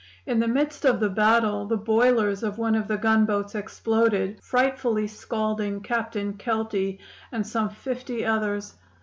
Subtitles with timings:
[0.25, 5.05] In the midst of the battle the boilers of one of the gunboats exploded, frightfully
[5.05, 6.97] scalding Captain Kelty
[7.31, 8.73] and some fifty others.